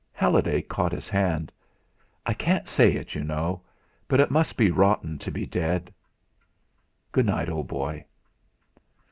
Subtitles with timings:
[0.13, 1.51] Halliday caught his hand.
[2.25, 3.61] "I can't say it, you know;
[4.07, 5.93] but it must be rotten to be dead.
[7.11, 8.05] Good night, old boy!"